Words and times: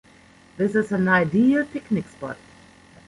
This 0.57 0.73
is 0.73 0.91
an 0.91 1.07
ideal 1.07 1.63
picnic 1.63 2.07
spot. 2.07 2.37